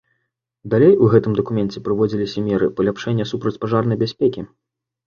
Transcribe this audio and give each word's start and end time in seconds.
Далей 0.73 0.95
у 1.03 1.09
гэтым 1.15 1.35
дакуменце 1.41 1.83
прыводзіліся 1.89 2.45
меры 2.49 2.73
паляпшэння 2.81 3.31
супрацьпажарнай 3.35 3.97
бяспекі. 4.07 4.41